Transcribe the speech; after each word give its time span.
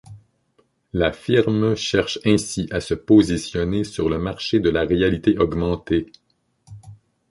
La 0.93 1.11
firme 1.11 1.75
cherche 1.75 2.17
ainsi 2.25 2.67
à 2.71 2.79
se 2.79 2.95
positionner 2.95 3.83
sur 3.83 4.09
le 4.09 4.17
marché 4.17 4.59
de 4.59 4.71
la 4.71 4.81
réalité 4.83 5.37
augmentée. 5.37 6.11